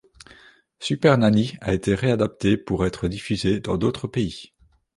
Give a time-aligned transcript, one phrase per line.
[0.79, 4.51] Supernanny a été réadaptée pour être diffusée dans d'autres pays.